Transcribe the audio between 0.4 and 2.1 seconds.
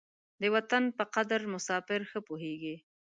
د وطن په قدر مساپر